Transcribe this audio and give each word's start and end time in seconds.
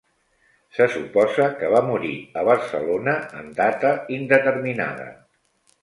Se 0.77 0.87
suposa 0.93 1.49
que 1.59 1.69
va 1.75 1.83
morir 1.89 2.15
a 2.39 2.45
Barcelona 2.49 3.17
en 3.43 3.55
data 3.63 3.93
indeterminada. 4.21 5.11